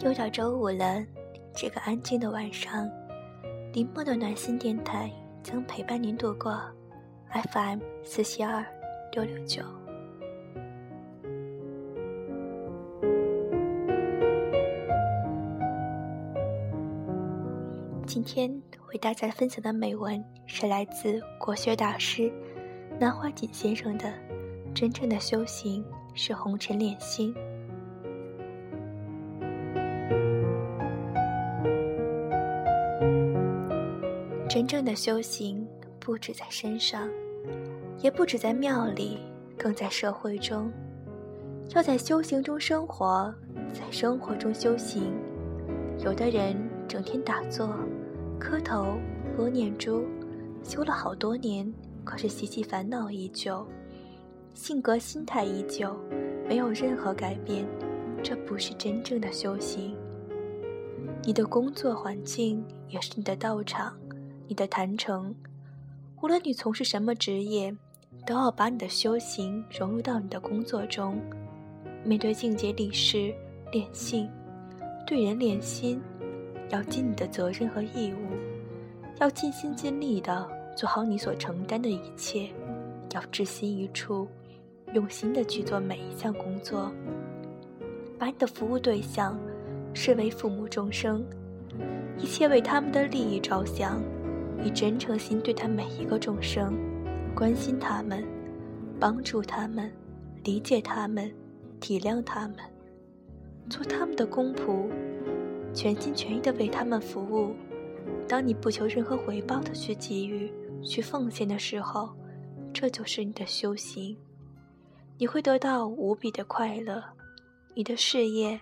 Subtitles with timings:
[0.00, 1.04] 又到周五了，
[1.54, 2.88] 这个安静的晚上，
[3.72, 5.10] 林默的暖心电台
[5.42, 6.58] 将陪伴您度过。
[7.52, 8.64] FM 四七二
[9.12, 9.62] 六六九。
[18.06, 18.50] 今天
[18.88, 22.32] 为大家分享的美文是来自国学大师
[22.98, 24.10] 南怀瑾先生的
[24.74, 27.34] ：“真正的修行是红尘炼心。”
[34.48, 35.66] 真正的修行
[36.00, 37.08] 不止在身上，
[38.00, 39.18] 也不止在庙里，
[39.56, 40.72] 更在社会中。
[41.74, 43.32] 要在修行中生活，
[43.74, 45.12] 在生活中修行。
[45.98, 46.56] 有的人
[46.88, 47.78] 整天打坐。
[48.40, 48.96] 磕头、
[49.36, 50.06] 播念珠，
[50.62, 51.70] 修了好多年，
[52.04, 53.66] 可是习气烦恼依旧，
[54.58, 55.96] 性格心态依旧，
[56.48, 57.64] 没有任何改变。
[58.24, 59.94] 这不是真正的修行。
[61.22, 63.96] 你的工作环境也是你的道场，
[64.48, 65.32] 你的坛城。
[66.20, 67.72] 无论你从事什么职业，
[68.26, 71.22] 都要把你的修行融入到你的工作中。
[72.04, 73.32] 面对境界立事
[73.70, 74.28] 练性，
[75.06, 76.02] 对人练心。
[76.70, 78.36] 要尽你的责任和义务，
[79.20, 82.50] 要尽心尽力的做好你所承担的一切，
[83.14, 84.26] 要置心一处，
[84.94, 86.92] 用心的去做每一项工作。
[88.18, 89.38] 把你的服务对象
[89.94, 91.24] 视为父母众生，
[92.18, 94.02] 一切为他们的利益着想，
[94.64, 96.74] 以真诚心对待每一个众生，
[97.34, 98.24] 关心他们，
[98.98, 99.92] 帮助他们，
[100.42, 101.32] 理解他们，
[101.78, 102.56] 体谅他们，
[103.70, 104.88] 做他们的公仆。
[105.72, 107.54] 全心全意的为他们服务。
[108.26, 110.50] 当你不求任何回报的去给予、
[110.82, 112.10] 去奉献的时候，
[112.72, 114.16] 这就是你的修行。
[115.20, 117.02] 你会得到无比的快乐，
[117.74, 118.58] 你的事业、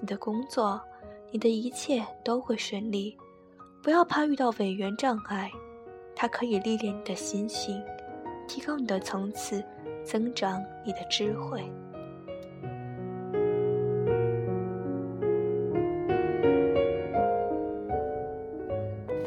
[0.00, 0.80] 你的工作、
[1.30, 3.16] 你的一切都会顺利。
[3.80, 5.48] 不要怕遇到委员障碍，
[6.16, 7.80] 它可以历练你的心性，
[8.48, 9.64] 提高你的层次，
[10.04, 11.62] 增长你的智慧。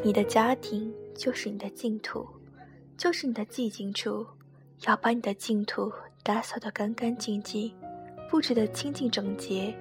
[0.04, 2.26] 你的家庭就是你的净土，
[2.98, 4.26] 就是你的寂静处。
[4.86, 5.90] 要把你的净土
[6.26, 7.72] 打扫得干干净净，
[8.28, 9.72] 布置得清净整洁。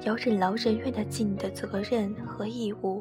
[0.00, 3.00] 要任劳任怨地尽你的责任和义务。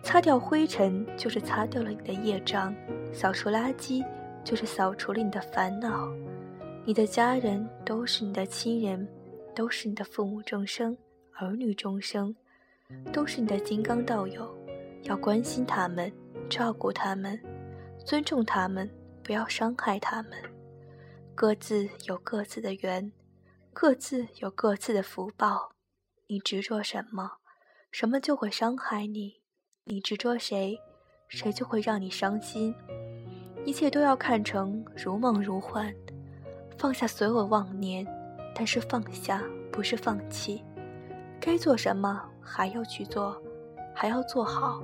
[0.00, 2.72] 擦掉灰尘，就是擦掉了你的业障；
[3.12, 4.00] 扫除垃圾，
[4.44, 6.08] 就是扫除了你的烦恼。
[6.84, 9.04] 你的家人都是你的亲人，
[9.52, 10.96] 都是你的父母众生、
[11.32, 12.32] 儿女众生，
[13.12, 14.48] 都是你的金刚道友。
[15.02, 16.12] 要关心他们，
[16.48, 17.36] 照顾他们，
[18.04, 18.88] 尊重他们，
[19.24, 20.32] 不要伤害他们。
[21.42, 23.10] 各自有各自的缘，
[23.72, 25.72] 各自有各自的福报。
[26.28, 27.32] 你执着什么，
[27.90, 29.40] 什么就会伤害你；
[29.82, 30.78] 你执着谁，
[31.26, 32.72] 谁就会让你伤心。
[33.64, 35.92] 一切都要看成如梦如幻，
[36.78, 38.06] 放下所有妄念。
[38.54, 39.42] 但是放下
[39.72, 40.62] 不是放弃，
[41.40, 43.36] 该做什么还要去做。
[43.92, 44.80] 还要做好。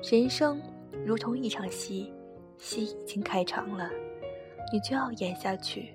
[0.00, 0.62] 人生
[1.04, 2.14] 如同一场戏，
[2.56, 3.90] 戏已经开场了，
[4.70, 5.94] 你就要演下去。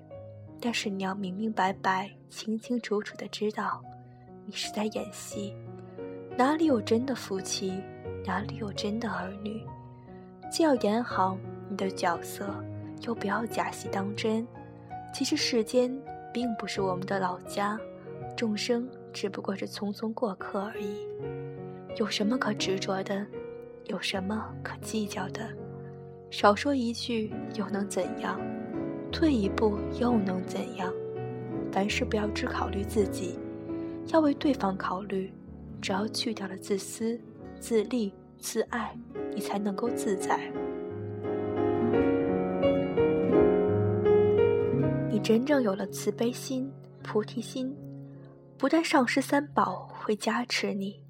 [0.60, 3.80] 但是你要明明白白、清清楚楚的知道，
[4.44, 5.54] 你是在演戏。
[6.36, 7.80] 哪里有真的夫妻？
[8.26, 9.62] 哪里有真的儿女？
[10.50, 12.52] 既要演好你的角色，
[13.02, 14.44] 又不要假戏当真。
[15.14, 15.96] 其实世间
[16.32, 17.78] 并不是我们的老家，
[18.36, 21.06] 众生只不过是匆匆过客而已。
[21.96, 23.24] 有什么可执着的？
[23.86, 25.48] 有什么可计较的？
[26.30, 28.40] 少说一句又能怎样？
[29.10, 30.92] 退一步又能怎样？
[31.70, 33.38] 凡事不要只考虑自己，
[34.08, 35.32] 要为对方考虑。
[35.80, 37.20] 只要去掉了自私、
[37.60, 38.96] 自利、自爱，
[39.32, 40.40] 你才能够自在。
[45.08, 46.68] 你真正有了慈悲心、
[47.02, 47.72] 菩提心，
[48.56, 51.00] 不但上师三宝会加持你。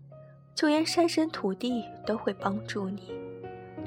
[0.55, 3.13] 就连山神土地都会帮助你，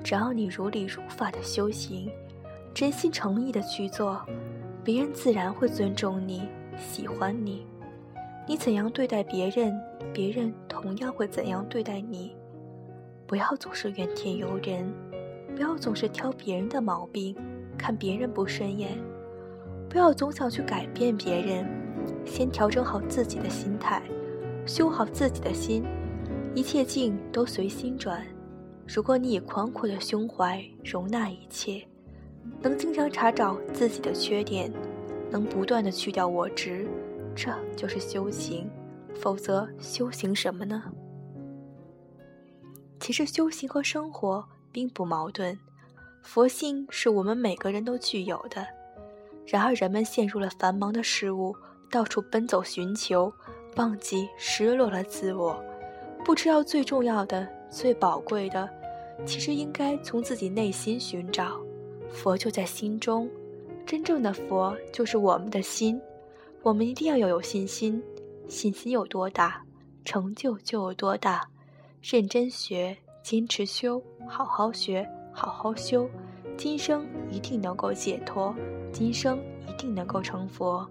[0.04, 2.10] 只要你如理如法的修行，
[2.74, 4.22] 真心诚意的去做，
[4.84, 6.48] 别人自然会尊重你、
[6.78, 7.66] 喜欢你。
[8.48, 9.80] 你怎样对待别人，
[10.14, 12.36] 别人同样会怎样对待你。
[13.28, 14.92] 不要总是怨天尤人，
[15.56, 17.36] 不要总是挑别人的毛病，
[17.78, 18.98] 看别人不顺眼。
[19.90, 21.66] 不要总想去改变别人，
[22.26, 24.02] 先调整好自己的心态，
[24.66, 25.84] 修好自己的心。
[26.56, 28.26] 一切境都随心转。
[28.88, 31.82] 如果你以宽阔的胸怀容纳一切，
[32.62, 34.72] 能经常查找自己的缺点，
[35.30, 36.88] 能不断的去掉我执，
[37.36, 38.70] 这就是修行。
[39.16, 40.84] 否则，修行什么呢？
[43.00, 45.58] 其实，修行和生活并不矛盾。
[46.24, 48.66] 佛性是我们每个人都具有的，
[49.46, 51.56] 然而人们陷入了繁忙的事物，
[51.90, 53.32] 到处奔走寻求，
[53.76, 55.62] 忘记失落了自我，
[56.24, 58.70] 不知道最重要的、最宝贵的，
[59.26, 61.60] 其实应该从自己内心寻找。
[62.14, 63.30] 佛就在心中，
[63.86, 66.00] 真正的佛就是我们的心。
[66.62, 68.02] 我们一定要要有信心，
[68.48, 69.62] 信心有多大，
[70.06, 71.48] 成就就有多大。
[72.02, 75.08] 认真学，坚持修，好好学。
[75.34, 76.10] 好好修，
[76.58, 78.54] 今生一定能够解脱，
[78.92, 80.86] 今生一定能够成佛。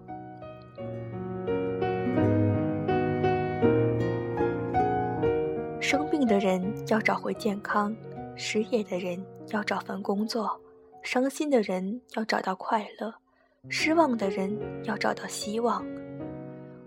[5.79, 7.95] 生病的人要找回健康，
[8.35, 10.59] 失业的人要找份工作，
[11.03, 13.13] 伤心的人要找到快乐，
[13.69, 15.85] 失望的人要找到希望。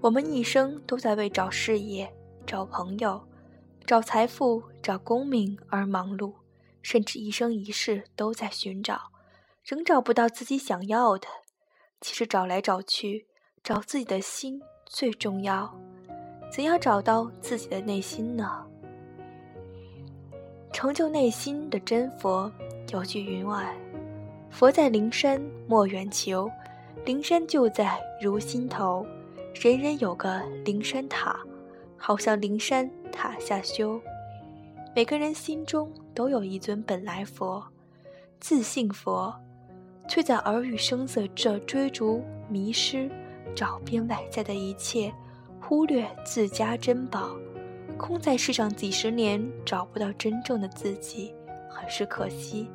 [0.00, 2.12] 我们一生都在为找事业、
[2.46, 3.22] 找朋友、
[3.86, 6.32] 找财富、找功名而忙碌。
[6.82, 9.10] 甚至一生一世都在寻找，
[9.64, 11.26] 仍找不到自己想要的。
[12.02, 13.26] 其实找来找去，
[13.62, 15.74] 找自己的心最重要。
[16.52, 18.66] 怎样找到自己的内心呢？
[20.74, 22.52] 成就内心的真佛，
[22.92, 23.74] 有句云外
[24.54, 26.48] ：“佛在灵山莫远求，
[27.04, 29.04] 灵山就在如心头。
[29.52, 31.36] 人人有个灵山塔，
[31.96, 34.00] 好像灵山塔下修。”
[34.94, 35.90] 每个人心中。
[36.14, 37.60] 都有一尊本来佛，
[38.38, 39.34] 自信佛，
[40.08, 43.10] 却在耳语声色这追逐迷失，
[43.52, 45.12] 找遍外在的一切，
[45.60, 47.30] 忽略自家珍宝，
[47.98, 51.34] 空在世上几十年，找不到真正的自己，
[51.68, 52.70] 很是可惜。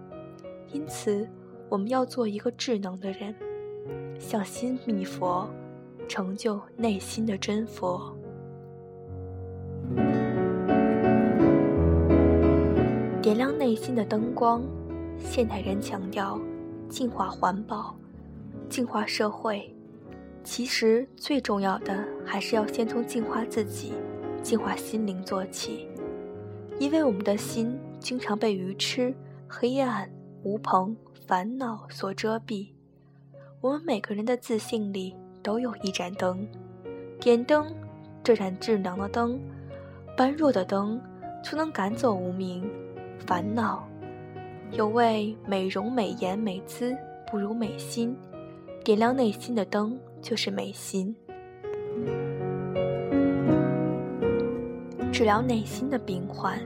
[0.74, 1.26] 因此，
[1.70, 3.34] 我们要做一个智能的人，
[4.18, 5.48] 向心觅佛，
[6.08, 8.12] 成就内心的真佛。
[13.22, 14.64] 点亮内心的灯光。
[15.22, 16.40] 现代人强调
[16.88, 17.94] 净化环保、
[18.70, 19.76] 净化社会，
[20.46, 23.92] 其实最重要的还是要先从净化自己、
[24.42, 25.90] 净化心灵做起。
[26.80, 29.14] 因为我们的心经常被愚痴、
[29.46, 30.10] 黑暗、
[30.44, 30.96] 无朋、
[31.30, 32.70] 烦恼所遮蔽。
[33.62, 36.44] 我们每个人的自信里都有一盏灯，
[37.20, 37.72] 点灯，
[38.24, 39.40] 这盏智能的灯，
[40.18, 41.00] 般若的灯，
[41.44, 42.68] 就能赶走无明。
[43.28, 43.88] 烦恼，
[44.72, 46.98] 有谓美容美颜美姿
[47.30, 48.18] 不如美心，
[48.84, 51.16] 点亮内心的灯就是美心。
[55.12, 56.60] 治疗内心的病患，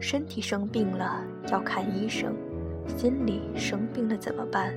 [0.00, 2.34] 身体生病了要看医生，
[2.96, 4.74] 心理生病了怎么办？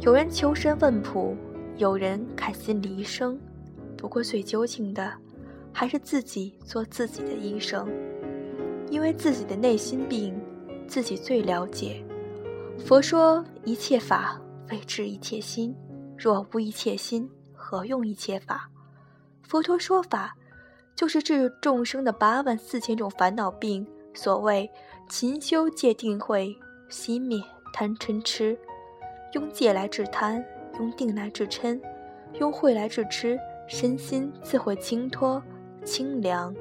[0.00, 1.36] 有人求神问卜，
[1.76, 3.38] 有人看心理医生，
[3.96, 5.12] 不过最究竟的，
[5.72, 7.88] 还是自己做自己的医生。
[8.90, 10.34] 因为自己的内心病，
[10.88, 12.04] 自己最了解。
[12.84, 14.40] 佛说一切法
[14.70, 15.76] 为治一切心，
[16.18, 18.68] 若无一切心，何用一切法？
[19.42, 20.34] 佛陀说法，
[20.96, 23.86] 就是治众生的八万四千种烦恼病。
[24.12, 24.68] 所谓
[25.08, 26.56] 勤修戒定慧，
[26.90, 27.40] 熄灭
[27.72, 28.58] 贪嗔痴，
[29.32, 30.44] 用戒来治贪，
[30.78, 31.80] 用定来治嗔，
[32.40, 33.38] 用慧来治痴，
[33.68, 35.42] 身心自会清脱
[35.84, 36.54] 清凉。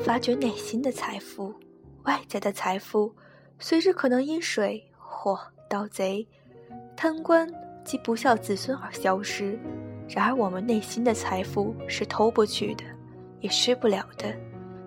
[0.00, 1.52] 发掘内心的财富，
[2.04, 3.12] 外在的财富
[3.58, 5.36] 随时可能因水火
[5.68, 6.24] 盗贼、
[6.96, 7.52] 贪官
[7.84, 9.58] 及不孝子孙而消失。
[10.08, 12.84] 然而，我们内心的财富是偷不去的，
[13.40, 14.32] 也失不了的。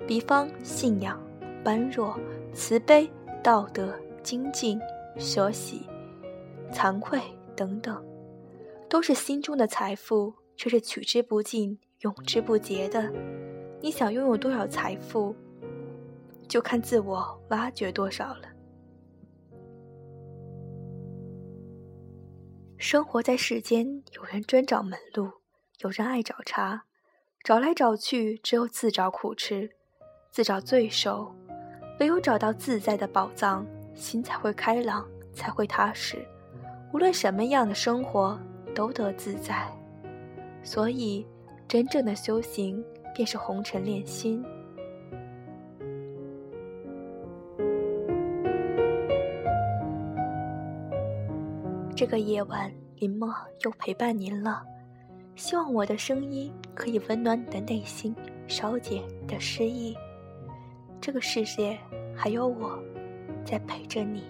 [0.09, 1.21] 比方信仰、
[1.63, 2.19] 般若、
[2.51, 3.07] 慈悲、
[3.43, 4.81] 道德、精进、
[5.19, 5.87] 舍喜、
[6.73, 7.21] 惭愧
[7.55, 8.03] 等等，
[8.89, 13.07] 都是心中的财富，却是取之不尽、用之不竭的。
[13.83, 15.35] 你想拥有多少财富，
[16.47, 18.49] 就看自我挖掘多少了。
[22.79, 25.29] 生活在世间，有人专找门路，
[25.81, 26.81] 有人爱找茬，
[27.43, 29.75] 找来找去，只有自找苦吃，
[30.31, 31.33] 自找罪受。
[31.99, 36.17] 唯有找到自在的宝藏，心才会开朗，才会踏实。
[36.93, 38.39] 无论什么样的生活，
[38.73, 39.67] 都得自在。
[40.63, 41.25] 所以，
[41.67, 42.83] 真正的修行。
[43.15, 44.41] 便是红尘炼心。
[51.93, 54.63] 这个夜晚，林默又陪伴您了。
[55.35, 58.15] 希望我的声音可以温暖你的内心，
[58.47, 59.93] 少减你的失意。
[61.01, 61.77] 这个世界
[62.15, 62.77] 还有我
[63.45, 64.23] 在陪着你。